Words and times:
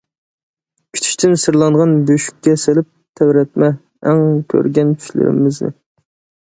كۈتۈشتىن 0.95 1.35
سىرلانغان 1.43 1.93
بۆشۈككە 2.11 2.55
سېلىپ، 2.63 2.89
تەۋرەتمە 3.21 3.73
تەڭ 3.77 4.25
كۆرگەن 4.55 4.97
چۈشلىرىمىزنى. 5.03 5.75